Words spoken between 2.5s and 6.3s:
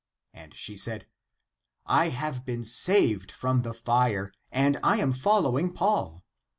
saved from the fire, and am following Paul."